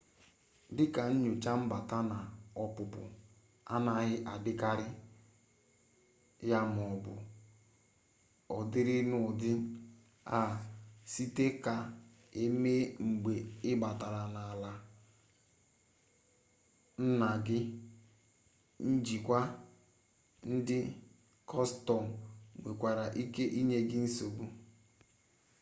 [0.75, 2.17] dịka nnyocha mbata na
[2.63, 3.01] ọpụpụ
[3.73, 4.87] anaghị adịkarị
[6.49, 7.13] ya maọbụ
[8.55, 9.51] ọ dịrị n'ụdị
[10.37, 10.39] a
[11.11, 11.73] sịkwa ka
[12.41, 13.33] emee mgbe
[13.69, 14.71] ị batara n'ala
[17.05, 17.59] nna gị
[18.89, 19.39] njikwa
[20.51, 20.79] ndị
[21.49, 22.03] kọstọm
[22.61, 24.45] nwekwara ike inye nsogbu